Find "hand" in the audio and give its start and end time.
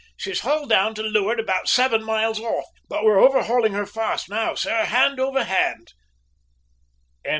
4.85-5.19, 5.43-5.93